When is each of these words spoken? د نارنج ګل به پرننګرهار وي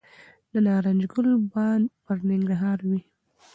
د 0.51 0.53
نارنج 0.65 1.01
ګل 1.13 1.27
به 1.51 1.67
پرننګرهار 2.03 2.79
وي 2.89 3.01